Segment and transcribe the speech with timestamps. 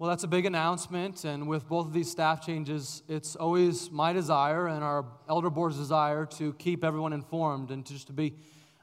[0.00, 4.14] Well, that's a big announcement, and with both of these staff changes, it's always my
[4.14, 8.32] desire and our elder board's desire to keep everyone informed and just to be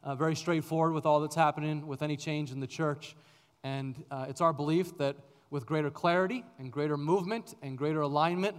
[0.04, 3.16] uh, very straightforward with all that's happening with any change in the church.
[3.64, 5.16] And uh, it's our belief that
[5.50, 8.56] with greater clarity and greater movement and greater alignment,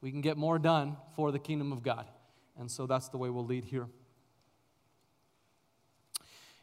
[0.00, 2.10] we can get more done for the kingdom of God.
[2.58, 3.86] And so that's the way we'll lead here.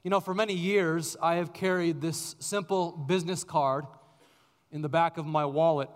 [0.03, 3.85] You know, for many years, I have carried this simple business card
[4.77, 5.89] in the back of my wallet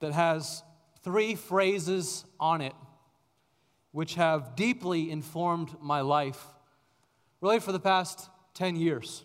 [0.00, 0.64] that has
[1.04, 2.74] three phrases on it
[3.92, 6.44] which have deeply informed my life,
[7.40, 9.22] really for the past 10 years.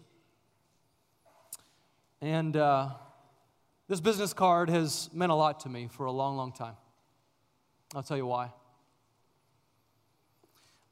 [2.22, 2.90] And uh,
[3.88, 6.76] this business card has meant a lot to me for a long, long time.
[7.96, 8.52] I'll tell you why.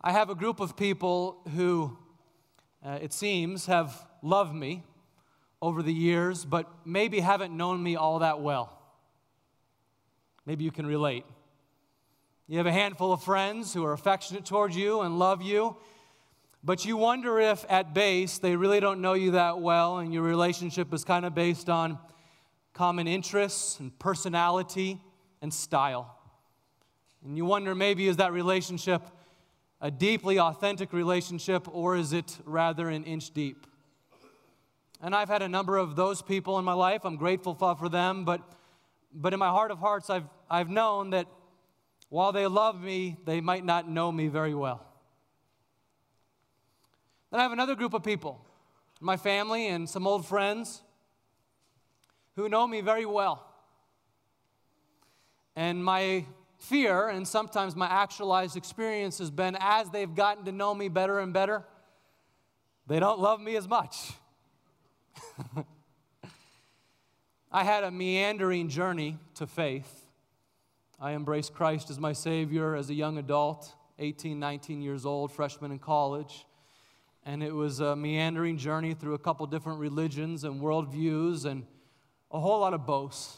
[0.02, 1.96] I have a group of people who,
[2.84, 4.82] uh, it seems, have loved me
[5.62, 8.78] over the years, but maybe haven't known me all that well.
[10.46, 11.26] Maybe you can relate.
[12.48, 15.76] You have a handful of friends who are affectionate towards you and love you,
[16.64, 20.24] but you wonder if at base they really don't know you that well and your
[20.24, 22.00] relationship is kind of based on
[22.74, 25.02] common interests and personality
[25.42, 26.16] and style.
[27.26, 29.02] And you wonder maybe is that relationship
[29.80, 33.68] a deeply authentic relationship or is it rather an inch deep?
[35.02, 37.06] And I've had a number of those people in my life.
[37.06, 38.42] I'm grateful for them, but,
[39.14, 41.28] but in my heart of hearts, I've, I've known that
[42.10, 44.84] while they love me, they might not know me very well.
[47.32, 48.44] Then I have another group of people,
[49.02, 50.82] my family and some old friends,
[52.36, 53.46] who know me very well.
[55.56, 56.26] And my
[56.60, 61.20] fear, and sometimes my actualized experience, has been as they've gotten to know me better
[61.20, 61.66] and better,
[62.88, 64.12] they don't love me as much.
[67.52, 70.06] I had a meandering journey to faith.
[71.00, 75.72] I embraced Christ as my Savior as a young adult, 18, 19 years old, freshman
[75.72, 76.46] in college.
[77.24, 81.66] And it was a meandering journey through a couple different religions and worldviews and
[82.32, 83.38] a whole lot of boasts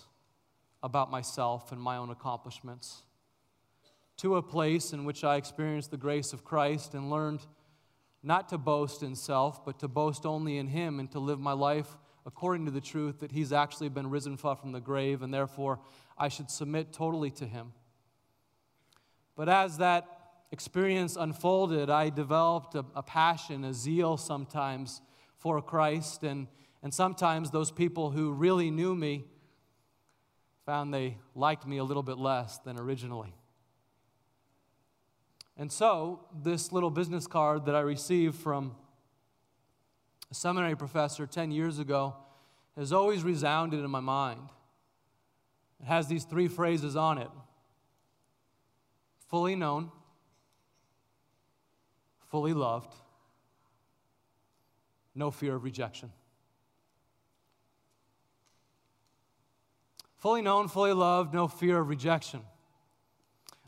[0.81, 3.04] about myself and my own accomplishments.
[4.18, 7.46] To a place in which I experienced the grace of Christ and learned
[8.22, 11.53] not to boast in self, but to boast only in Him and to live my
[11.53, 15.80] life according to the truth that He's actually been risen from the grave, and therefore
[16.18, 17.74] I should submit totally to Him.
[19.35, 20.06] But as that
[20.52, 25.01] experience unfolded, I developed a, a passion, a zeal sometimes
[25.38, 26.47] for Christ, and,
[26.84, 29.25] and sometimes those people who really knew me
[30.66, 33.34] found they liked me a little bit less than originally.
[35.59, 38.78] And so, this little business card that I received from
[40.31, 42.16] a seminary professor 10 years ago
[42.78, 44.40] has always resounded in my mind.
[45.81, 47.30] It has these three phrases on it
[49.28, 49.92] fully known,
[52.31, 52.96] fully loved,
[55.14, 56.09] no fear of rejection.
[60.16, 62.44] Fully known, fully loved, no fear of rejection.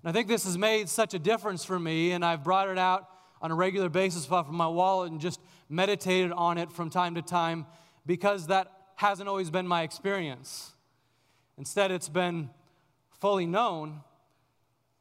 [0.04, 2.78] And I think this has made such a difference for me, and I've brought it
[2.78, 3.08] out
[3.42, 5.40] on a regular basis from my wallet and just
[5.70, 7.66] meditated on it from time to time
[8.06, 10.72] because that hasn't always been my experience.
[11.58, 12.50] Instead, it's been
[13.20, 14.02] fully known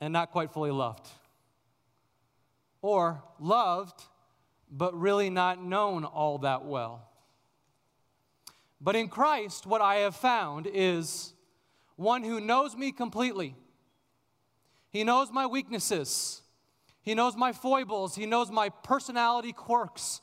[0.00, 1.08] and not quite fully loved.
[2.82, 4.02] Or loved,
[4.70, 7.08] but really not known all that well.
[8.80, 11.34] But in Christ, what I have found is
[11.96, 13.54] one who knows me completely
[14.90, 16.42] he knows my weaknesses.
[17.02, 18.16] He knows my foibles.
[18.16, 20.20] He knows my personality quirks.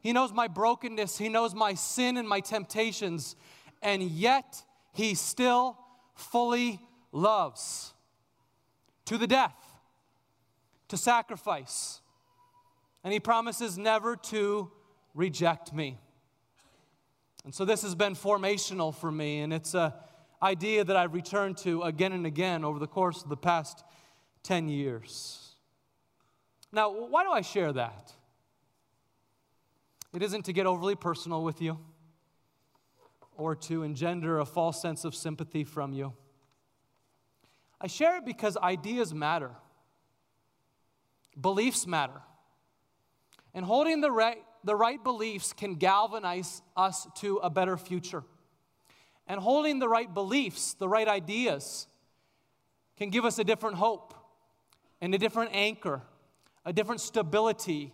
[0.00, 1.18] He knows my brokenness.
[1.18, 3.34] He knows my sin and my temptations.
[3.82, 5.78] And yet, He still
[6.14, 6.80] fully
[7.12, 7.94] loves
[9.06, 9.56] to the death,
[10.88, 12.00] to sacrifice.
[13.02, 14.70] And He promises never to
[15.14, 15.98] reject me.
[17.44, 19.94] And so, this has been formational for me, and it's an
[20.42, 23.82] idea that I've returned to again and again over the course of the past
[24.42, 25.54] 10 years.
[26.72, 28.12] Now, why do I share that?
[30.14, 31.78] It isn't to get overly personal with you
[33.36, 36.12] or to engender a false sense of sympathy from you.
[37.80, 39.52] I share it because ideas matter,
[41.40, 42.20] beliefs matter.
[43.54, 48.22] And holding the right, the right beliefs can galvanize us to a better future.
[49.26, 51.86] And holding the right beliefs, the right ideas,
[52.96, 54.14] can give us a different hope
[55.00, 56.02] and a different anchor,
[56.64, 57.92] a different stability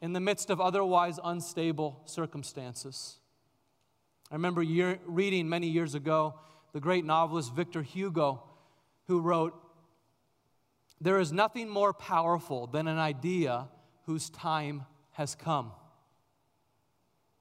[0.00, 3.16] in the midst of otherwise unstable circumstances.
[4.30, 6.34] I remember year, reading many years ago
[6.72, 8.42] the great novelist Victor Hugo,
[9.06, 9.54] who wrote,
[11.00, 13.68] There is nothing more powerful than an idea
[14.06, 15.72] whose time has come.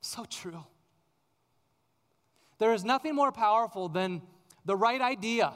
[0.01, 0.63] So true.
[2.59, 4.21] There is nothing more powerful than
[4.65, 5.53] the right idea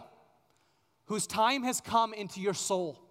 [1.06, 3.07] whose time has come into your soul.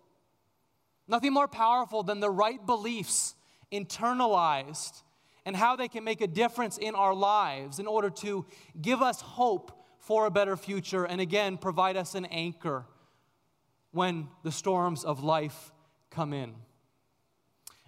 [1.08, 3.34] Nothing more powerful than the right beliefs
[3.72, 5.02] internalized
[5.44, 8.44] and how they can make a difference in our lives in order to
[8.80, 12.84] give us hope for a better future and again provide us an anchor
[13.92, 15.72] when the storms of life
[16.10, 16.54] come in.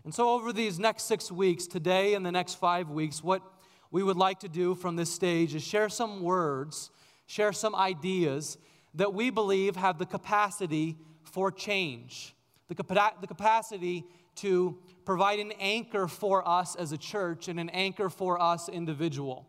[0.05, 3.43] And so, over these next six weeks, today and the next five weeks, what
[3.91, 6.91] we would like to do from this stage is share some words,
[7.27, 8.59] share some ideas
[8.95, 12.35] that we believe have the capacity for change,
[12.69, 12.75] the,
[13.21, 14.05] the capacity
[14.37, 19.47] to provide an anchor for us as a church and an anchor for us individual.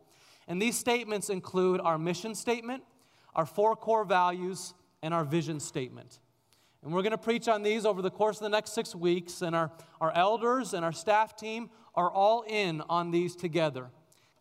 [0.48, 2.83] And these statements include our mission statement,
[3.36, 4.74] our four core values,
[5.04, 6.19] and our vision statement.
[6.81, 9.42] And we're going to preach on these over the course of the next six weeks,
[9.42, 13.88] and our, our elders and our staff team are all in on these together.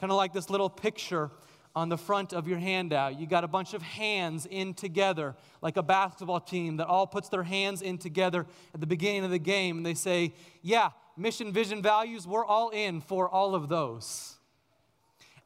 [0.01, 1.31] Kind of like this little picture
[1.79, 3.21] on the front of your handout.
[3.21, 7.29] You got a bunch of hands in together, like a basketball team that all puts
[7.29, 9.77] their hands in together at the beginning of the game.
[9.77, 14.39] And they say, Yeah, mission, vision, values, we're all in for all of those.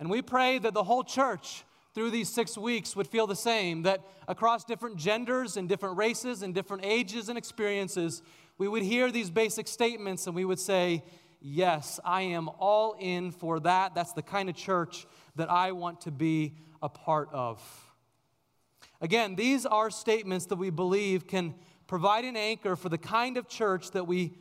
[0.01, 1.65] And we pray that the whole church
[1.95, 6.43] through these six weeks would feel the same that across different genders and different races
[6.43, 8.23] and different ages and experiences,
[8.57, 11.05] we would hear these basic statements and we would say,
[11.45, 13.95] Yes, I am all in for that.
[13.95, 15.07] That's the kind of church
[15.37, 17.63] that I want to be a part of.
[19.01, 21.55] Again, these are statements that we believe can
[21.87, 24.33] provide an anchor for the kind of church that we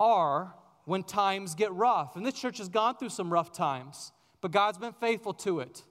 [0.00, 0.54] are
[0.84, 2.16] when times get rough.
[2.16, 5.82] And this church has gone through some rough times, but God's been faithful to it.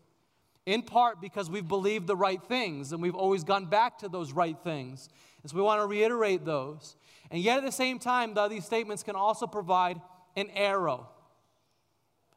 [0.66, 4.32] In part because we've believed the right things and we've always gone back to those
[4.32, 5.10] right things.
[5.44, 6.96] And so we want to reiterate those.
[7.30, 10.02] And yet, at the same time, though, these statements can also provide
[10.36, 11.08] an arrow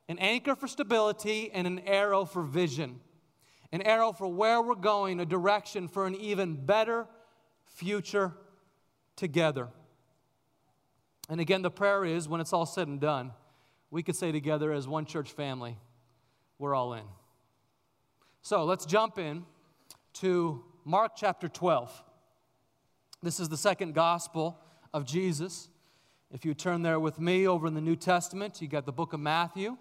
[0.08, 3.00] an anchor for stability and an arrow for vision,
[3.72, 7.06] an arrow for where we're going, a direction for an even better
[7.66, 8.32] future
[9.16, 9.68] together.
[11.28, 13.32] And again, the prayer is when it's all said and done,
[13.90, 15.76] we could say together as one church family,
[16.58, 17.04] we're all in.
[18.42, 19.44] So let's jump in
[20.14, 22.04] to Mark chapter 12.
[23.22, 24.58] This is the second gospel
[24.94, 25.68] of Jesus.
[26.30, 29.12] If you turn there with me over in the New Testament, you got the book
[29.12, 29.76] of Matthew,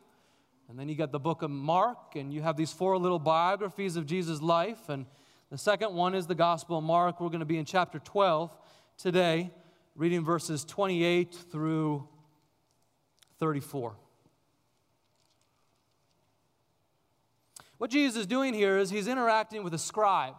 [0.69, 3.95] and then you got the book of Mark, and you have these four little biographies
[3.95, 4.89] of Jesus' life.
[4.89, 5.05] And
[5.49, 7.21] the second one is the Gospel of Mark.
[7.21, 8.55] We're going to be in chapter 12
[8.97, 9.49] today,
[9.95, 12.07] reading verses 28 through
[13.39, 13.95] 34.
[17.77, 20.35] What Jesus is doing here is he's interacting with a scribe.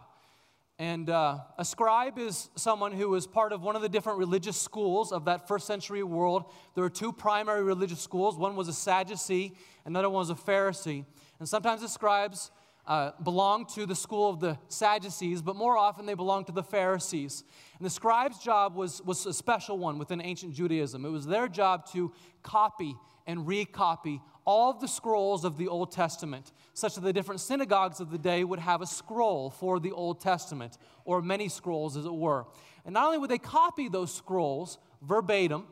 [0.80, 4.56] And uh, a scribe is someone who was part of one of the different religious
[4.56, 6.44] schools of that first century world.
[6.76, 11.04] There were two primary religious schools one was a Sadducee, another one was a Pharisee.
[11.40, 12.52] And sometimes the scribes
[12.86, 16.62] uh, belonged to the school of the Sadducees, but more often they belonged to the
[16.62, 17.42] Pharisees.
[17.78, 21.04] And the scribe's job was, was a special one within ancient Judaism.
[21.04, 22.12] It was their job to
[22.44, 22.94] copy
[23.26, 28.10] and recopy all the scrolls of the Old Testament, such that the different synagogues of
[28.10, 32.14] the day would have a scroll for the Old Testament, or many scrolls, as it
[32.14, 32.46] were.
[32.86, 35.66] And not only would they copy those scrolls verbatim,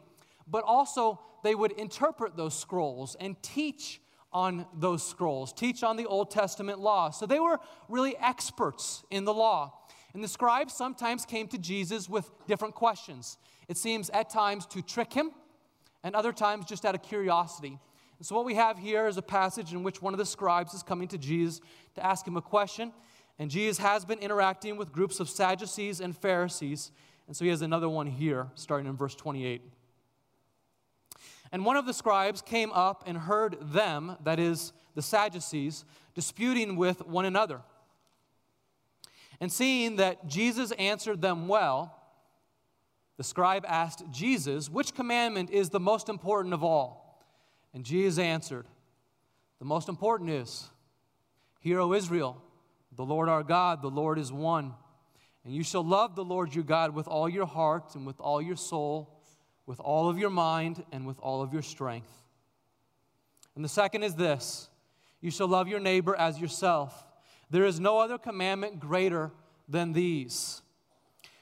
[0.47, 3.99] but also they would interpret those scrolls and teach
[4.31, 7.09] on those scrolls, teach on the Old Testament law.
[7.09, 9.73] So they were really experts in the law.
[10.13, 13.39] And the scribes sometimes came to Jesus with different questions.
[13.69, 15.31] It seems at times to trick him,
[16.05, 17.79] and other times just out of curiosity.
[18.19, 20.73] And so, what we have here is a passage in which one of the scribes
[20.73, 21.61] is coming to Jesus
[21.95, 22.93] to ask him a question.
[23.39, 26.93] And Jesus has been interacting with groups of Sadducees and Pharisees.
[27.27, 29.63] And so, he has another one here, starting in verse 28.
[31.53, 36.77] And one of the scribes came up and heard them, that is, the Sadducees, disputing
[36.77, 37.61] with one another.
[39.41, 41.93] And seeing that Jesus answered them well,
[43.17, 47.06] the scribe asked Jesus, Which commandment is the most important of all?
[47.77, 48.65] And Jesus answered,
[49.59, 50.71] The most important is,
[51.61, 52.43] Hear, O Israel,
[52.97, 54.73] the Lord our God, the Lord is one.
[55.45, 58.41] And you shall love the Lord your God with all your heart and with all
[58.41, 59.21] your soul,
[59.67, 62.11] with all of your mind and with all of your strength.
[63.55, 64.71] And the second is this
[65.21, 67.05] you shall love your neighbor as yourself.
[67.51, 69.33] There is no other commandment greater
[69.69, 70.63] than these.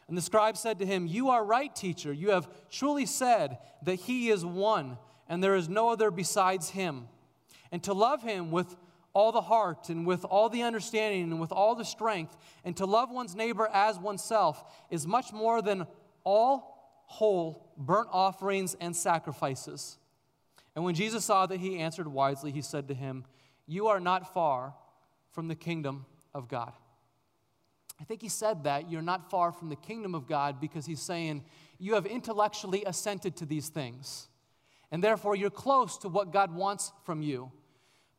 [0.09, 2.13] And the scribe said to him, You are right, teacher.
[2.13, 7.09] You have truly said that he is one and there is no other besides him.
[7.73, 8.77] And to love him with
[9.15, 12.87] all the heart and with all the understanding and with all the strength, and to
[12.87, 15.87] love one's neighbor as oneself is much more than
[16.25, 16.75] all
[17.07, 19.99] whole burnt offerings and sacrifices.
[20.75, 23.25] And when Jesus saw that he answered wisely, he said to him,
[23.67, 24.75] You are not far
[25.31, 26.73] from the kingdom of God.
[28.01, 31.01] I think he said that you're not far from the kingdom of God because he's
[31.01, 31.45] saying
[31.79, 34.29] you have intellectually assented to these things.
[34.95, 37.51] And therefore, you're close to what God wants from you.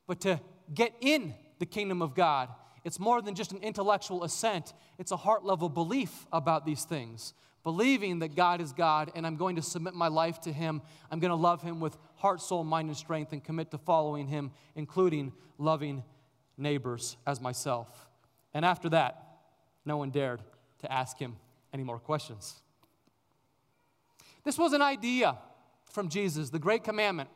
[0.07, 0.41] But to
[0.73, 2.49] get in the kingdom of God,
[2.83, 7.33] it's more than just an intellectual assent, it's a heart level belief about these things.
[7.63, 10.81] Believing that God is God and I'm going to submit my life to Him.
[11.09, 14.27] I'm going to love Him with heart, soul, mind, and strength and commit to following
[14.27, 16.03] Him, including loving
[16.57, 18.09] neighbors as myself.
[18.53, 19.37] And after that,
[19.85, 20.41] no one dared
[20.79, 21.37] to ask Him
[21.71, 22.53] any more questions.
[24.43, 25.37] This was an idea
[25.95, 27.29] from Jesus, the great commandment,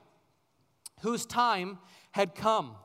[1.01, 1.79] whose time
[2.11, 2.75] had come.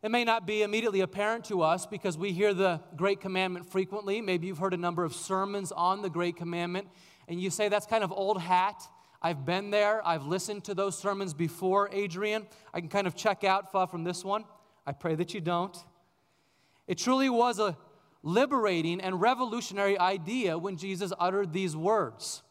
[0.00, 4.20] It may not be immediately apparent to us because we hear the Great Commandment frequently.
[4.20, 6.86] Maybe you've heard a number of sermons on the Great Commandment,
[7.26, 8.80] and you say that's kind of old hat.
[9.20, 12.46] I've been there, I've listened to those sermons before, Adrian.
[12.72, 14.44] I can kind of check out from this one.
[14.86, 15.76] I pray that you don't.
[16.86, 17.76] It truly was a
[18.22, 22.44] liberating and revolutionary idea when Jesus uttered these words.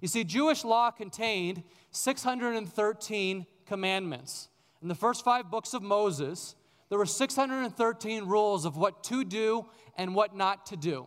[0.00, 4.48] You see, Jewish law contained 613 commandments.
[4.82, 6.54] In the first five books of Moses,
[6.88, 9.66] there were 613 rules of what to do
[9.96, 11.06] and what not to do.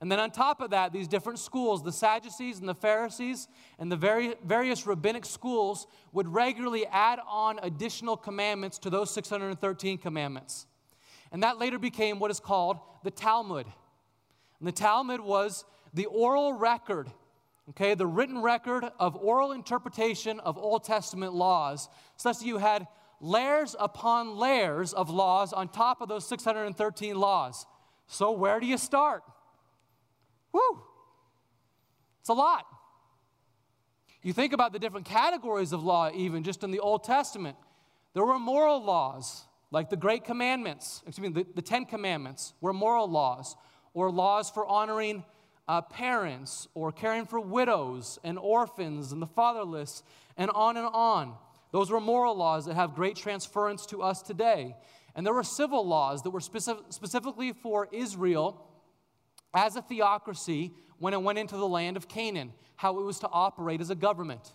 [0.00, 3.48] And then on top of that, these different schools, the Sadducees and the Pharisees
[3.80, 10.66] and the various rabbinic schools, would regularly add on additional commandments to those 613 commandments.
[11.32, 13.66] And that later became what is called the Talmud.
[14.60, 17.10] And the Talmud was the oral record
[17.70, 22.86] okay, the written record of oral interpretation of Old Testament laws, such that you had
[23.20, 27.66] layers upon layers of laws on top of those 613 laws.
[28.06, 29.22] So, where do you start?
[30.52, 30.82] Woo!
[32.20, 32.66] It's a lot.
[34.22, 37.56] You think about the different categories of law, even just in the Old Testament.
[38.14, 42.72] There were moral laws, like the Great Commandments, excuse me, the, the Ten Commandments were
[42.72, 43.56] moral laws,
[43.94, 45.24] or laws for honoring
[45.68, 50.02] uh, parents or caring for widows and orphans and the fatherless,
[50.36, 51.34] and on and on.
[51.70, 54.74] Those were moral laws that have great transference to us today.
[55.14, 58.66] And there were civil laws that were specific, specifically for Israel
[59.52, 63.28] as a theocracy when it went into the land of Canaan, how it was to
[63.28, 64.54] operate as a government.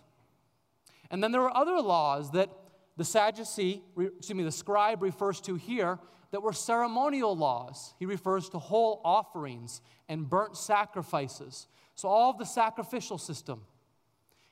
[1.10, 2.50] And then there were other laws that
[2.96, 5.98] the Sadducee, excuse me, the scribe refers to here
[6.34, 7.94] that were ceremonial laws.
[7.96, 11.68] He refers to whole offerings and burnt sacrifices.
[11.94, 13.60] So, all of the sacrificial system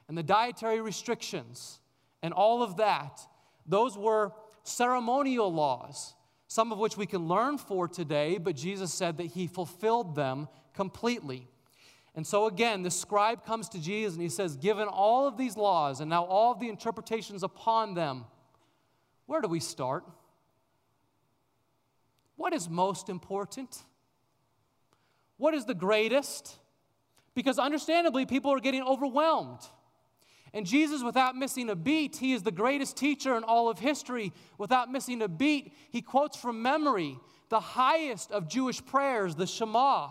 [0.07, 1.81] and the dietary restrictions
[2.23, 3.27] and all of that,
[3.67, 4.31] those were
[4.63, 6.15] ceremonial laws,
[6.47, 10.47] some of which we can learn for today, but Jesus said that he fulfilled them
[10.75, 11.49] completely.
[12.15, 15.57] And so, again, the scribe comes to Jesus and he says, Given all of these
[15.57, 18.27] laws and now all of the interpretations upon them,
[19.27, 20.05] where do we start?
[22.43, 23.85] What is most important?
[25.37, 26.59] What is the greatest?
[27.37, 29.61] Because understandably, people are getting overwhelmed.
[30.53, 34.33] And Jesus, without missing a beat, he is the greatest teacher in all of history.
[34.59, 37.17] Without missing a beat, he quotes from memory
[37.49, 40.09] the highest of Jewish prayers, the Shema,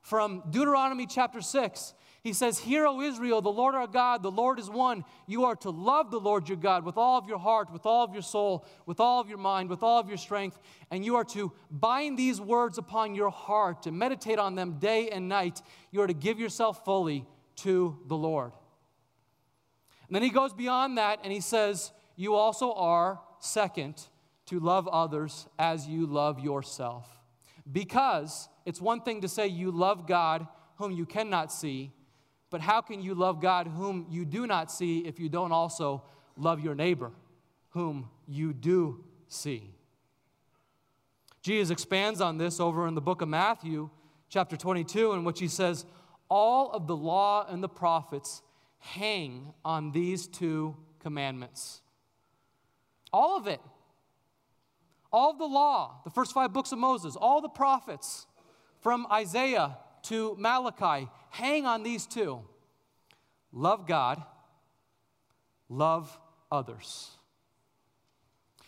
[0.00, 1.92] from Deuteronomy chapter 6.
[2.26, 5.04] He says, Hear, O Israel, the Lord our God, the Lord is one.
[5.28, 8.02] You are to love the Lord your God with all of your heart, with all
[8.02, 10.58] of your soul, with all of your mind, with all of your strength.
[10.90, 15.08] And you are to bind these words upon your heart and meditate on them day
[15.10, 15.62] and night.
[15.92, 17.24] You are to give yourself fully
[17.58, 18.50] to the Lord.
[20.08, 24.04] And then he goes beyond that and he says, You also are, second,
[24.46, 27.06] to love others as you love yourself.
[27.70, 31.92] Because it's one thing to say you love God whom you cannot see,
[32.50, 36.02] but how can you love God whom you do not see if you don't also
[36.36, 37.12] love your neighbor
[37.70, 39.70] whom you do see?
[41.42, 43.90] Jesus expands on this over in the book of Matthew,
[44.28, 45.84] chapter 22, in which he says,
[46.28, 48.42] All of the law and the prophets
[48.78, 51.82] hang on these two commandments.
[53.12, 53.60] All of it.
[55.12, 58.26] All of the law, the first five books of Moses, all the prophets,
[58.80, 59.76] from Isaiah
[60.08, 62.40] to Malachi hang on these two
[63.52, 64.22] love God,
[65.68, 66.18] love
[66.50, 67.10] others.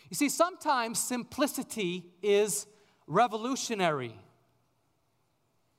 [0.09, 2.65] You see, sometimes simplicity is
[3.05, 4.15] revolutionary.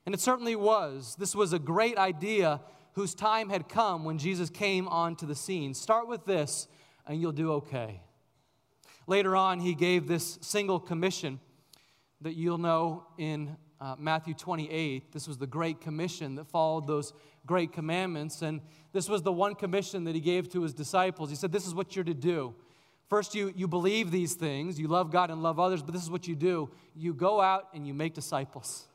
[0.06, 1.16] And it certainly was.
[1.18, 2.60] This was a great idea
[2.92, 5.74] whose time had come when Jesus came onto the scene.
[5.74, 6.68] Start with this,
[7.06, 8.02] and you'll do okay.
[9.06, 11.40] later on, he gave this single commission
[12.20, 15.12] that you'll know in uh, Matthew 28.
[15.12, 17.12] This was the Great Commission that followed those
[17.46, 18.42] great commandments.
[18.42, 18.60] And
[18.92, 21.30] this was the one commission that he gave to his disciples.
[21.30, 22.54] He said, This is what you're to do.
[23.08, 26.10] First, you, you believe these things, you love God and love others, but this is
[26.10, 28.86] what you do you go out and you make disciples.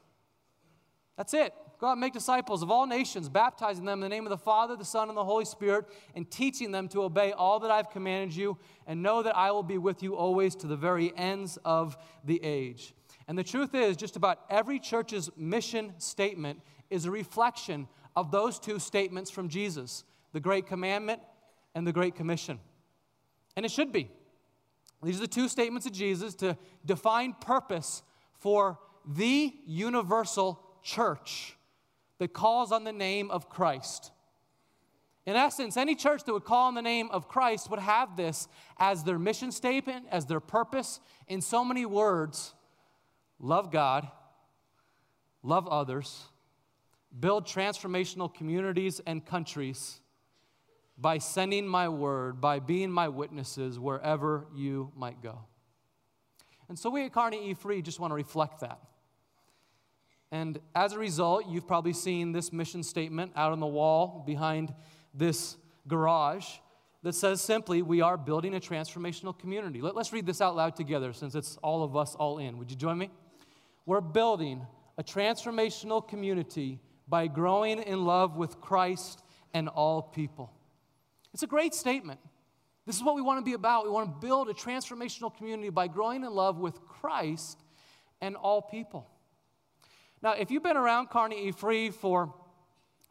[1.18, 1.54] That's it.
[1.80, 4.38] Go out and make disciples of all nations, baptizing them in the name of the
[4.38, 7.90] Father, the Son, and the Holy Spirit, and teaching them to obey all that I've
[7.90, 11.58] commanded you, and know that I will be with you always to the very ends
[11.66, 12.94] of the age.
[13.28, 18.60] And the truth is, just about every church's mission statement is a reflection of those
[18.60, 21.22] two statements from Jesus the Great Commandment
[21.76, 22.60] and the Great Commission.
[23.56, 24.10] And it should be.
[25.02, 28.04] These are the two statements of Jesus to define purpose
[28.34, 31.56] for the universal church
[32.18, 34.12] that calls on the name of Christ.
[35.26, 38.48] In essence, any church that would call on the name of Christ would have this
[38.78, 42.55] as their mission statement, as their purpose, in so many words
[43.40, 44.08] love God,
[45.44, 46.26] love others,
[47.20, 50.00] build transformational communities and countries
[50.98, 55.40] by sending my word, by being my witnesses wherever you might go.
[56.70, 58.80] And so we at Kearney E Free just want to reflect that.
[60.32, 64.74] And as a result, you've probably seen this mission statement out on the wall behind
[65.14, 66.46] this garage
[67.04, 69.82] that says simply, We are building a transformational community.
[69.82, 72.58] Let, us read this out loud together since it's all of us all in.
[72.58, 73.12] Would you join me?
[73.86, 74.66] We're building
[74.98, 79.22] a transformational community by growing in love with Christ
[79.54, 80.52] and all people.
[81.34, 82.20] It's a great statement.
[82.86, 83.84] This is what we want to be about.
[83.84, 87.60] We want to build a transformational community by growing in love with Christ
[88.22, 89.08] and all people.
[90.22, 92.34] Now, if you've been around Kearney E Free for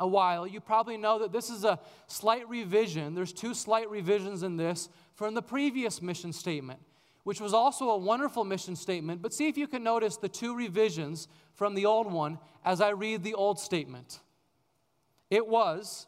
[0.00, 3.14] a while, you probably know that this is a slight revision.
[3.14, 6.80] There's two slight revisions in this from the previous mission statement,
[7.24, 9.20] which was also a wonderful mission statement.
[9.20, 12.90] But see if you can notice the two revisions from the old one as I
[12.90, 14.20] read the old statement.
[15.30, 16.06] It was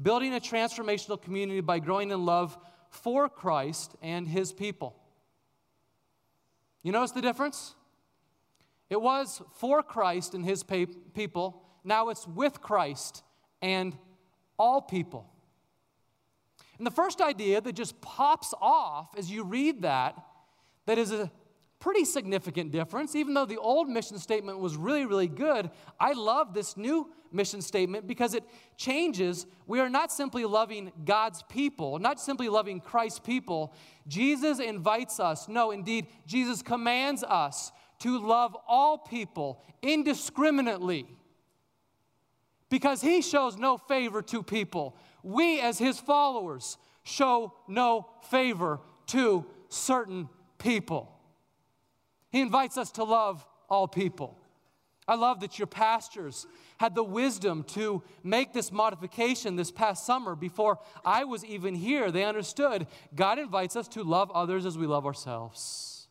[0.00, 2.58] building a transformational community by growing in love
[2.90, 4.96] for Christ and his people.
[6.82, 7.74] You notice the difference?
[8.90, 11.62] It was for Christ and his people.
[11.84, 13.22] Now it's with Christ
[13.62, 13.96] and
[14.58, 15.30] all people.
[16.78, 20.18] And the first idea that just pops off as you read that,
[20.86, 21.30] that is a
[21.84, 23.14] pretty significant difference.
[23.14, 25.70] Even though the old mission statement was really, really good,
[26.00, 28.42] I love this new mission statement because it
[28.78, 29.46] changes.
[29.66, 33.74] We are not simply loving God's people, not simply loving Christ's people.
[34.08, 41.06] Jesus invites us, no, indeed, Jesus commands us to love all people indiscriminately
[42.70, 44.96] because he shows no favor to people.
[45.22, 50.43] We, as his followers, show no favor to certain people.
[50.62, 54.38] He invites us to love all people.
[55.06, 56.46] I love that your pastors
[56.78, 62.10] had the wisdom to make this modification this past summer before I was even here.
[62.10, 66.08] They understood God invites us to love others as we love ourselves.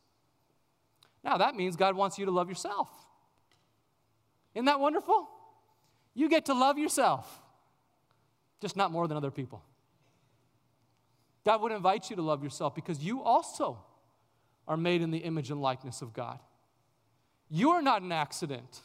[1.23, 2.89] Now, that means God wants you to love yourself.
[4.53, 5.27] Isn't that wonderful?
[6.13, 7.41] You get to love yourself,
[8.61, 9.63] just not more than other people.
[11.43, 13.79] God would invite you to love yourself because you also
[14.67, 16.39] are made in the image and likeness of God.
[17.49, 18.81] You are not an accident.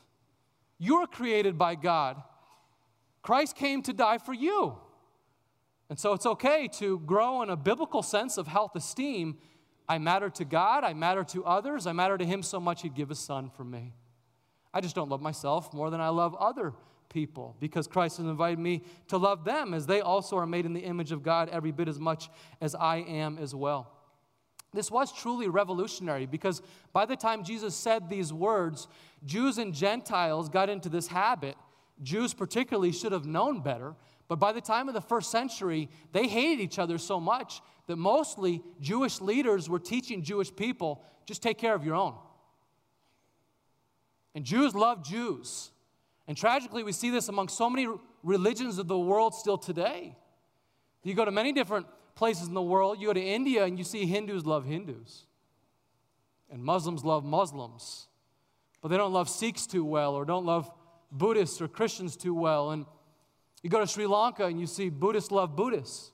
[0.78, 2.22] You are created by God.
[3.22, 4.78] Christ came to die for you.
[5.90, 9.38] And so it's okay to grow in a biblical sense of health esteem.
[9.88, 12.94] I matter to God, I matter to others, I matter to Him so much He'd
[12.94, 13.94] give His Son for me.
[14.72, 16.74] I just don't love myself more than I love other
[17.08, 20.74] people because Christ has invited me to love them as they also are made in
[20.74, 22.28] the image of God every bit as much
[22.60, 23.97] as I am as well.
[24.72, 26.60] This was truly revolutionary because
[26.92, 28.86] by the time Jesus said these words,
[29.24, 31.56] Jews and Gentiles got into this habit.
[32.02, 33.94] Jews, particularly, should have known better.
[34.28, 37.96] But by the time of the first century, they hated each other so much that
[37.96, 42.14] mostly Jewish leaders were teaching Jewish people just take care of your own.
[44.34, 45.70] And Jews love Jews.
[46.26, 47.88] And tragically, we see this among so many
[48.22, 50.14] religions of the world still today.
[51.02, 51.86] You go to many different
[52.18, 53.00] places in the world.
[53.00, 55.24] You go to India and you see Hindus love Hindus,
[56.50, 58.08] and Muslims love Muslims,
[58.82, 60.68] but they don't love Sikhs too well, or don't love
[61.12, 62.72] Buddhists or Christians too well.
[62.72, 62.86] And
[63.62, 66.10] you go to Sri Lanka and you see Buddhists love Buddhists.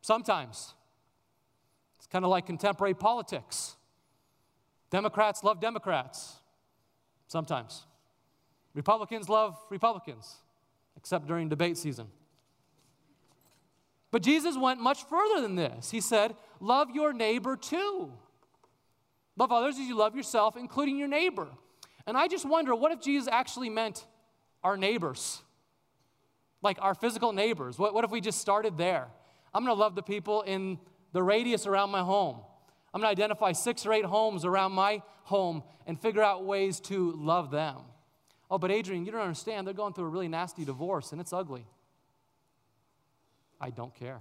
[0.00, 0.74] Sometimes.
[1.98, 3.76] It's kind of like contemporary politics.
[4.90, 6.36] Democrats love Democrats.
[7.28, 7.84] Sometimes.
[8.74, 10.36] Republicans love Republicans,
[10.96, 12.08] except during debate season.
[14.12, 15.90] But Jesus went much further than this.
[15.90, 18.12] He said, Love your neighbor too.
[19.36, 21.48] Love others as you love yourself, including your neighbor.
[22.06, 24.06] And I just wonder what if Jesus actually meant
[24.62, 25.42] our neighbors?
[26.60, 27.78] Like our physical neighbors.
[27.78, 29.08] What, what if we just started there?
[29.54, 30.78] I'm to love the people in
[31.12, 32.40] the radius around my home.
[32.92, 37.12] I'm to identify six or eight homes around my home and figure out ways to
[37.12, 37.76] love them.
[38.50, 39.66] Oh, but Adrian, you don't understand.
[39.66, 41.66] They're going through a really nasty divorce and it's ugly.
[43.62, 44.20] I don't care.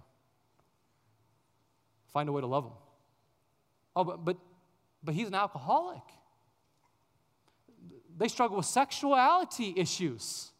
[2.13, 2.73] Find a way to love them.
[3.95, 4.37] Oh, but, but,
[5.03, 6.03] but he's an alcoholic.
[8.17, 10.51] They struggle with sexuality issues.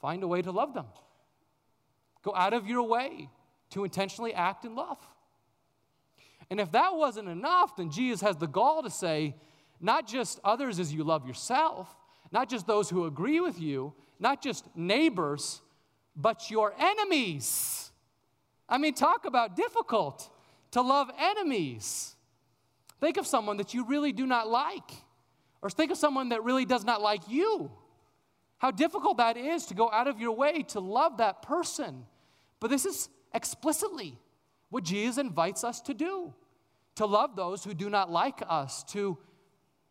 [0.00, 0.86] Find a way to love them.
[2.22, 3.28] Go out of your way
[3.70, 4.98] to intentionally act in love.
[6.50, 9.34] And if that wasn't enough, then Jesus has the gall to say,
[9.80, 11.88] not just others as you love yourself,
[12.30, 15.62] not just those who agree with you, not just neighbors,
[16.14, 17.90] but your enemies.
[18.68, 20.30] I mean, talk about difficult
[20.72, 22.14] to love enemies.
[23.00, 24.90] Think of someone that you really do not like,
[25.60, 27.70] or think of someone that really does not like you.
[28.58, 32.04] How difficult that is to go out of your way to love that person.
[32.60, 34.18] But this is explicitly
[34.70, 36.32] what Jesus invites us to do
[36.94, 39.16] to love those who do not like us, to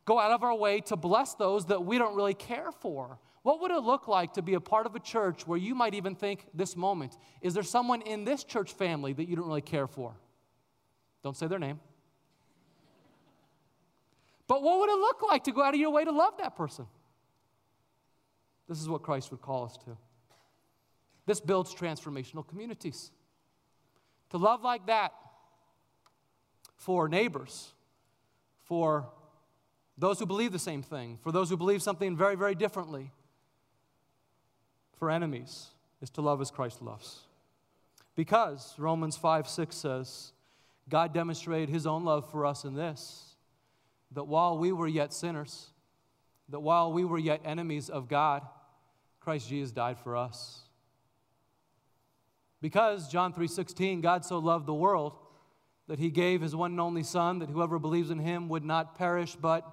[0.06, 3.20] go out of our way to bless those that we don't really care for.
[3.44, 5.96] What would it look like to be a part of a church where you might
[5.96, 9.62] even think this moment, is there someone in this church family that you don't really
[9.62, 10.14] care for?
[11.24, 11.80] Don't say their name.
[14.48, 16.56] But what would it look like to go out of your way to love that
[16.56, 16.86] person?
[18.68, 19.98] This is what Christ would call us to.
[21.26, 23.12] This builds transformational communities.
[24.32, 25.14] To love like that
[26.76, 27.74] for neighbors,
[28.66, 29.10] for
[29.98, 33.12] those who believe the same thing, for those who believe something very, very differently,
[35.02, 37.22] for enemies, is to love as Christ loves.
[38.16, 40.32] Because Romans 5 6 says,
[40.88, 43.34] God demonstrated his own love for us in this
[44.12, 45.72] that while we were yet sinners,
[46.50, 48.44] that while we were yet enemies of God,
[49.22, 50.66] Christ Jesus died for us.
[52.62, 55.18] Because John 3:16 God so loved the world
[55.88, 58.94] that he gave his one and only son that whoever believes in him would not
[58.94, 59.68] perish but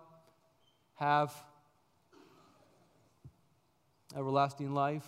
[0.94, 1.34] have
[4.16, 5.06] everlasting life.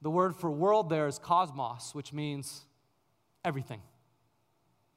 [0.00, 2.64] The word for world there is cosmos, which means
[3.44, 3.80] everything.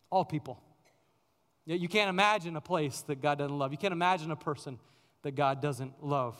[0.10, 0.62] All people.
[1.66, 3.72] You can't imagine a place that God doesn't love.
[3.72, 4.80] You can't imagine a person
[5.24, 6.38] that God doesn't love.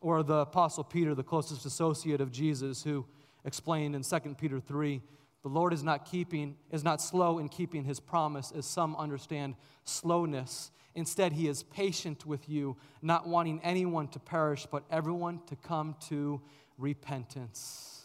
[0.00, 3.04] Or the Apostle Peter, the closest associate of Jesus, who
[3.44, 5.02] explained in 2 Peter 3
[5.42, 9.54] the Lord is not keeping is not slow in keeping his promise as some understand
[9.84, 15.56] slowness instead he is patient with you not wanting anyone to perish but everyone to
[15.56, 16.40] come to
[16.76, 18.04] repentance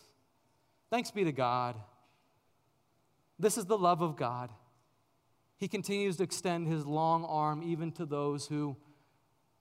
[0.89, 1.76] thanks be to God
[3.39, 4.50] this is the love of God
[5.58, 8.76] he continues to extend his long arm even to those who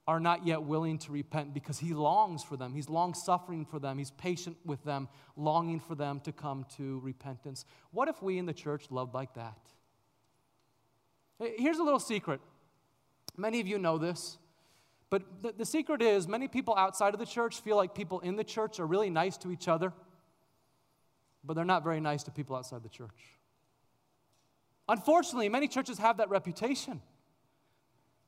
[0.07, 2.75] are not yet willing to repent because he longs for them.
[2.75, 3.99] He's long suffering for them.
[3.99, 7.65] He's patient with them, longing for them to come to repentance.
[7.93, 9.59] What if we in the church loved like that?
[11.39, 12.41] Here's a little secret.
[13.37, 14.39] Many of you know this,
[15.11, 18.37] but the, the secret is many people outside of the church feel like people in
[18.37, 19.93] the church are really nice to each other,
[21.45, 23.39] but they're not very nice to people outside the church.
[24.89, 27.01] Unfortunately, many churches have that reputation.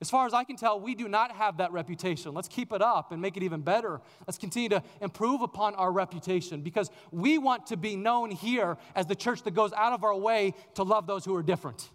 [0.00, 2.34] As far as I can tell, we do not have that reputation.
[2.34, 4.00] Let's keep it up and make it even better.
[4.26, 9.06] Let's continue to improve upon our reputation because we want to be known here as
[9.06, 11.90] the church that goes out of our way to love those who are different.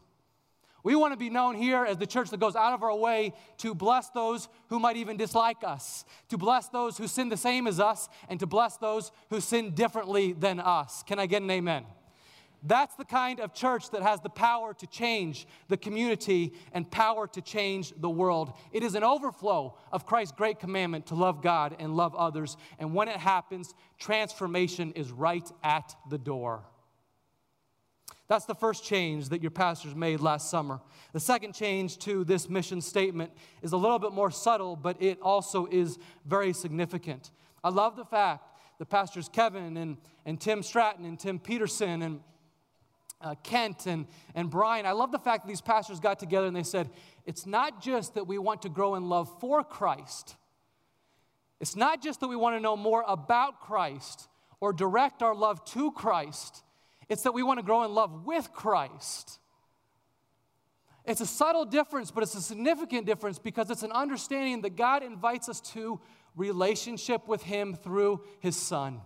[0.83, 3.33] We want to be known here as the church that goes out of our way
[3.57, 7.67] to bless those who might even dislike us, to bless those who sin the same
[7.67, 11.03] as us, and to bless those who sin differently than us.
[11.03, 11.85] Can I get an amen?
[12.63, 17.25] That's the kind of church that has the power to change the community and power
[17.27, 18.51] to change the world.
[18.73, 22.57] It is an overflow of Christ's great commandment to love God and love others.
[22.77, 26.63] And when it happens, transformation is right at the door.
[28.29, 30.79] That's the first change that your pastors made last summer.
[31.13, 33.31] The second change to this mission statement
[33.63, 37.31] is a little bit more subtle, but it also is very significant.
[37.63, 38.43] I love the fact
[38.77, 42.19] that pastors Kevin and, and Tim Stratton and Tim Peterson and
[43.19, 46.55] uh, Kent and, and Brian, I love the fact that these pastors got together and
[46.55, 46.91] they said,
[47.25, 50.35] it's not just that we want to grow in love for Christ,
[51.59, 54.29] it's not just that we want to know more about Christ
[54.61, 56.63] or direct our love to Christ,
[57.09, 59.39] it's that we want to grow in love with Christ.
[61.05, 65.01] It's a subtle difference, but it's a significant difference because it's an understanding that God
[65.01, 65.99] invites us to
[66.35, 69.01] relationship with Him through His Son.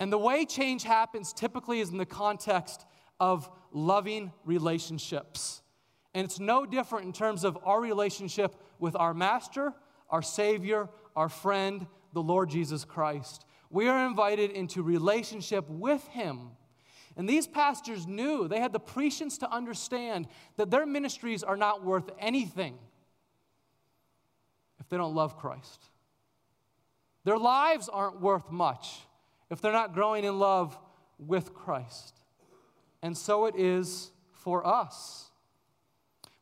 [0.00, 2.84] And the way change happens typically is in the context
[3.20, 5.62] of loving relationships.
[6.12, 9.72] And it's no different in terms of our relationship with our Master,
[10.10, 13.46] our Savior, our friend, the Lord Jesus Christ.
[13.70, 16.50] We are invited into relationship with Him.
[17.16, 21.84] And these pastors knew, they had the prescience to understand that their ministries are not
[21.84, 22.76] worth anything
[24.80, 25.84] if they don't love Christ.
[27.24, 28.98] Their lives aren't worth much
[29.50, 30.76] if they're not growing in love
[31.18, 32.14] with Christ.
[33.02, 35.30] And so it is for us.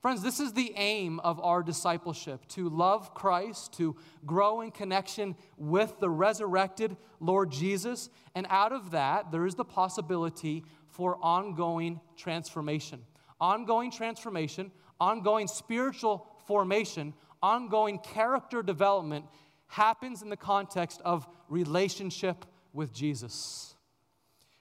[0.02, 3.94] Friends, this is the aim of our discipleship to love Christ, to
[4.26, 8.10] grow in connection with the resurrected Lord Jesus.
[8.34, 12.98] And out of that, there is the possibility for ongoing transformation.
[13.40, 19.24] Ongoing transformation, ongoing spiritual formation, ongoing character development
[19.68, 23.76] happens in the context of relationship with Jesus.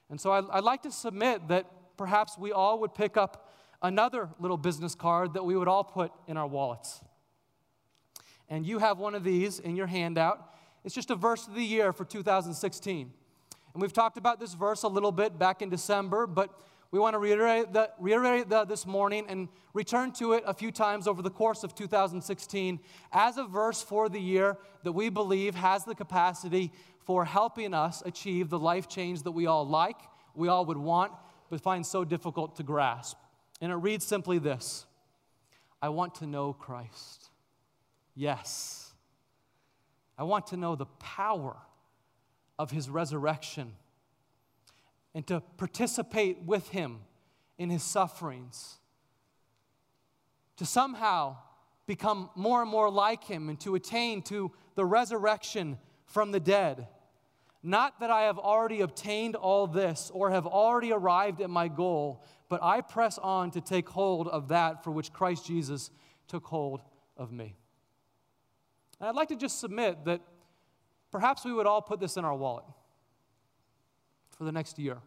[0.08, 3.48] And so I'd like to submit that perhaps we all would pick up
[3.82, 7.00] another little business card that we would all put in our wallets.
[8.48, 10.54] And you have one of these in your handout.
[10.84, 13.12] It's just a verse of the year for 2016.
[13.72, 16.50] And we've talked about this verse a little bit back in December, but
[16.90, 21.08] we want to reiterate, that, reiterate this morning and return to it a few times
[21.08, 22.78] over the course of 2016
[23.12, 26.70] as a verse for the year that we believe has the capacity
[27.06, 29.96] for helping us achieve the life change that we all like,
[30.34, 31.12] we all would want,
[31.48, 33.16] but find so difficult to grasp.
[33.62, 34.84] And it reads simply this
[35.80, 37.30] I want to know Christ.
[38.14, 38.92] Yes.
[40.18, 41.56] I want to know the power
[42.58, 43.72] of his resurrection
[45.14, 47.00] and to participate with him
[47.56, 48.78] in his sufferings.
[50.58, 51.36] To somehow
[51.86, 56.86] become more and more like him and to attain to the resurrection from the dead.
[57.62, 62.24] Not that I have already obtained all this or have already arrived at my goal,
[62.48, 65.90] but I press on to take hold of that for which Christ Jesus
[66.26, 66.82] took hold
[67.16, 67.54] of me.
[68.98, 70.20] And I'd like to just submit that
[71.12, 72.64] perhaps we would all put this in our wallet
[74.36, 74.98] for the next year,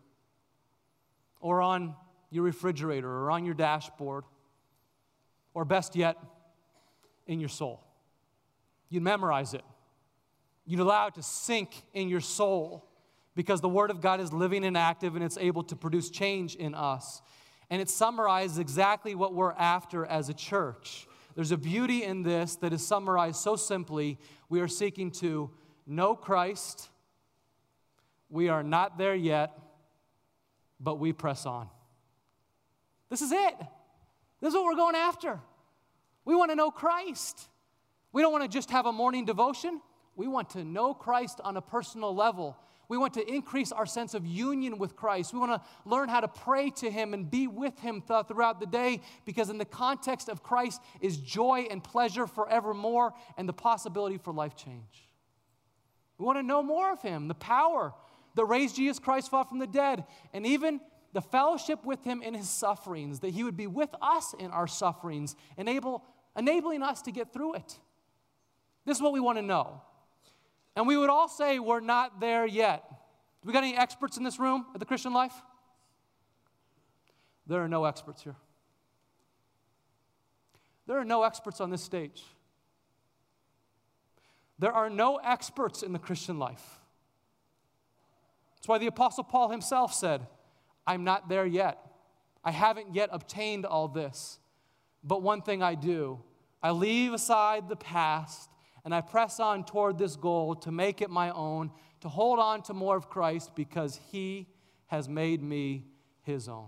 [1.41, 1.95] or on
[2.29, 4.23] your refrigerator, or on your dashboard,
[5.53, 6.17] or best yet,
[7.27, 7.83] in your soul.
[8.89, 9.63] You'd memorize it,
[10.65, 12.87] you'd allow it to sink in your soul
[13.35, 16.55] because the Word of God is living and active and it's able to produce change
[16.55, 17.21] in us.
[17.69, 21.07] And it summarizes exactly what we're after as a church.
[21.35, 24.17] There's a beauty in this that is summarized so simply.
[24.47, 25.51] We are seeking to
[25.85, 26.89] know Christ.
[28.29, 29.57] We are not there yet,
[30.79, 31.69] but we press on.
[33.09, 33.55] This is it.
[34.41, 35.39] This is what we're going after.
[36.23, 37.49] We want to know Christ.
[38.11, 39.81] We don't want to just have a morning devotion.
[40.15, 42.57] We want to know Christ on a personal level.
[42.87, 45.33] We want to increase our sense of union with Christ.
[45.33, 48.59] We want to learn how to pray to Him and be with Him th- throughout
[48.59, 53.53] the day because, in the context of Christ, is joy and pleasure forevermore and the
[53.53, 55.09] possibility for life change.
[56.17, 57.93] We want to know more of Him, the power
[58.35, 60.79] that raised Jesus Christ from the dead, and even
[61.13, 64.67] the fellowship with Him in His sufferings, that He would be with us in our
[64.67, 66.03] sufferings, enable,
[66.37, 67.79] enabling us to get through it.
[68.85, 69.81] This is what we want to know.
[70.75, 72.83] And we would all say we're not there yet.
[72.89, 75.33] Do we got any experts in this room at the Christian life?
[77.47, 78.35] There are no experts here.
[80.87, 82.23] There are no experts on this stage.
[84.59, 86.79] There are no experts in the Christian life.
[88.55, 90.25] That's why the Apostle Paul himself said,
[90.87, 91.79] I'm not there yet.
[92.43, 94.39] I haven't yet obtained all this.
[95.03, 96.19] But one thing I do,
[96.63, 98.49] I leave aside the past
[98.85, 101.71] and I press on toward this goal to make it my own,
[102.01, 104.47] to hold on to more of Christ because He
[104.87, 105.87] has made me
[106.21, 106.67] His own.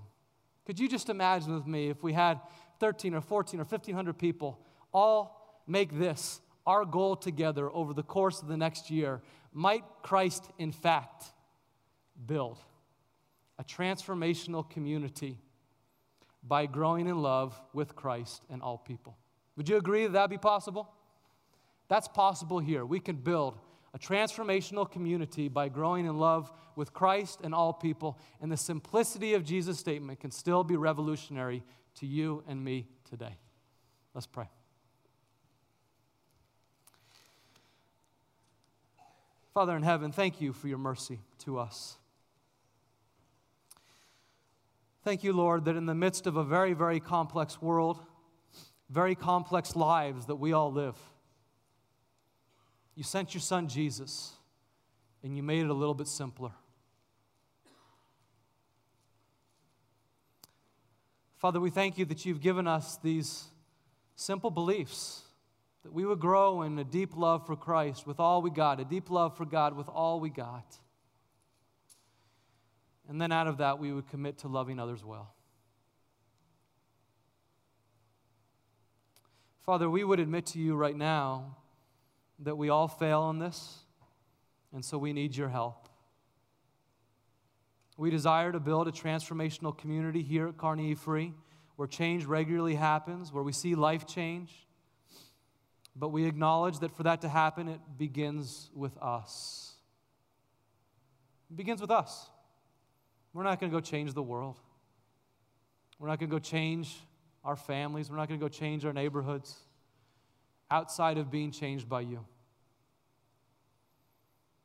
[0.66, 2.42] Could you just imagine with me if we had
[2.80, 4.60] 13 or 14 or 1500 people
[4.92, 9.22] all make this our goal together over the course of the next year?
[9.54, 11.26] Might Christ, in fact,
[12.26, 12.58] build
[13.60, 15.40] a transformational community
[16.44, 19.18] by growing in love with Christ and all people?
[19.56, 20.90] Would you agree that that would be possible?
[21.88, 22.86] That's possible here.
[22.86, 23.58] We can build
[23.94, 29.34] a transformational community by growing in love with Christ and all people, and the simplicity
[29.34, 31.64] of Jesus' statement can still be revolutionary
[31.96, 33.38] to you and me today.
[34.14, 34.50] Let's pray.
[39.54, 41.98] Father in heaven, thank you for your mercy to us.
[45.04, 47.98] Thank you, Lord, that in the midst of a very, very complex world,
[48.90, 50.96] very complex lives that we all live,
[52.98, 54.34] you sent your son Jesus,
[55.22, 56.50] and you made it a little bit simpler.
[61.38, 63.44] Father, we thank you that you've given us these
[64.16, 65.22] simple beliefs
[65.84, 68.84] that we would grow in a deep love for Christ with all we got, a
[68.84, 70.66] deep love for God with all we got.
[73.08, 75.36] And then out of that, we would commit to loving others well.
[79.68, 81.58] Father, we would admit to you right now
[82.40, 83.80] that we all fail in this,
[84.74, 85.88] and so we need your help.
[87.98, 91.34] We desire to build a transformational community here at Kearney Free
[91.78, 94.52] where change regularly happens, where we see life change.
[95.96, 99.74] But we acknowledge that for that to happen, it begins with us.
[101.50, 102.30] It begins with us.
[103.34, 104.58] We're not going to go change the world.
[106.00, 106.96] We're not going to go change
[107.44, 108.10] our families.
[108.10, 109.56] We're not going to go change our neighborhoods
[110.70, 112.26] outside of being changed by you.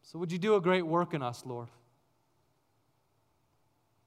[0.02, 1.68] So, would you do a great work in us, Lord?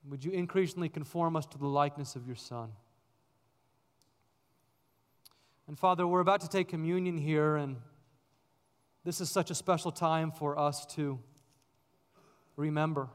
[0.09, 2.69] Would you increasingly conform us to the likeness of your Son?
[5.67, 7.77] And Father, we're about to take communion here, and
[9.03, 11.17] this is such a special time for us to
[12.55, 13.09] remember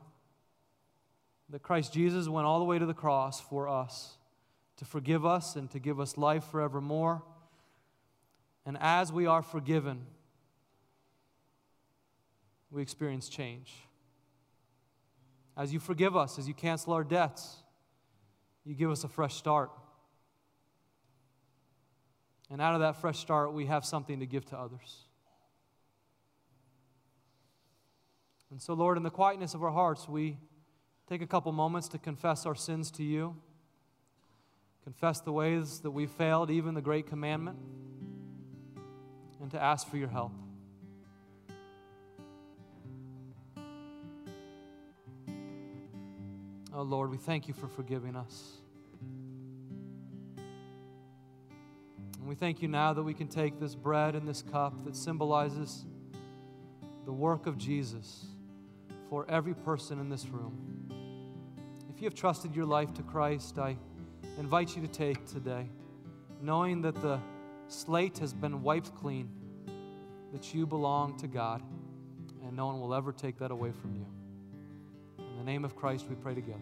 [1.50, 4.16] that Christ Jesus went all the way to the cross for us
[4.80, 7.22] to forgive us and to give us life forevermore.
[8.66, 10.06] And as we are forgiven,
[12.70, 13.72] we experience change.
[15.56, 17.56] As you forgive us, as you cancel our debts,
[18.64, 19.70] you give us a fresh start.
[22.50, 25.04] And out of that fresh start, we have something to give to others.
[28.50, 30.36] And so, Lord, in the quietness of our hearts, we
[31.08, 33.36] take a couple moments to confess our sins to you,
[34.82, 37.58] confess the ways that we failed, even the great commandment,
[39.50, 40.32] to ask for your help.
[46.72, 48.58] Oh Lord, we thank you for forgiving us.
[52.18, 54.94] And we thank you now that we can take this bread and this cup that
[54.94, 55.84] symbolizes
[57.04, 58.26] the work of Jesus
[59.08, 60.56] for every person in this room.
[61.92, 63.76] If you have trusted your life to Christ, I
[64.38, 65.68] invite you to take today,
[66.40, 67.18] knowing that the
[67.66, 69.28] slate has been wiped clean,
[70.32, 71.62] that you belong to God,
[72.44, 74.06] and no one will ever take that away from you.
[75.18, 76.58] In the name of Christ, we pray together.